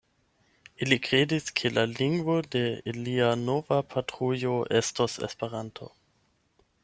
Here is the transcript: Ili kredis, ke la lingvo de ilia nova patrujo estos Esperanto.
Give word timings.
Ili 0.85 0.95
kredis, 1.07 1.49
ke 1.59 1.71
la 1.73 1.83
lingvo 1.99 2.37
de 2.55 2.63
ilia 2.93 3.27
nova 3.41 3.79
patrujo 3.93 4.57
estos 4.79 5.19
Esperanto. 5.31 5.91